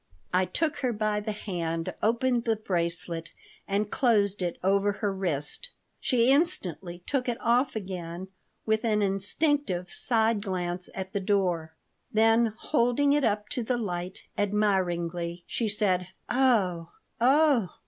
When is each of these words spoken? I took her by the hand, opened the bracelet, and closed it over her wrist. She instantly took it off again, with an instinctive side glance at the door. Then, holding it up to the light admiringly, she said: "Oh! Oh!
I 0.33 0.45
took 0.45 0.77
her 0.77 0.91
by 0.91 1.19
the 1.19 1.31
hand, 1.31 1.93
opened 2.01 2.45
the 2.45 2.55
bracelet, 2.55 3.29
and 3.67 3.91
closed 3.91 4.41
it 4.41 4.57
over 4.63 4.93
her 4.93 5.13
wrist. 5.13 5.69
She 5.99 6.31
instantly 6.31 7.03
took 7.05 7.29
it 7.29 7.37
off 7.39 7.75
again, 7.75 8.29
with 8.65 8.83
an 8.83 9.03
instinctive 9.03 9.91
side 9.91 10.41
glance 10.41 10.89
at 10.95 11.13
the 11.13 11.19
door. 11.19 11.75
Then, 12.11 12.51
holding 12.57 13.13
it 13.13 13.23
up 13.23 13.47
to 13.49 13.61
the 13.61 13.77
light 13.77 14.23
admiringly, 14.39 15.43
she 15.45 15.69
said: 15.69 16.07
"Oh! 16.27 16.89
Oh! 17.19 17.69